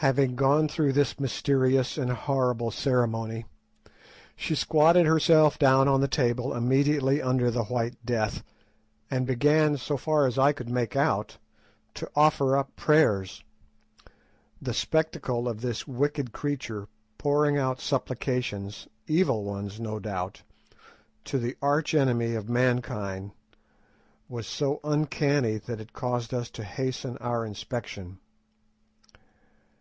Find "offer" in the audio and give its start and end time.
12.14-12.56